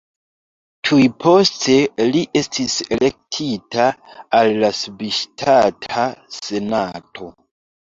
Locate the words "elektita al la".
2.97-4.73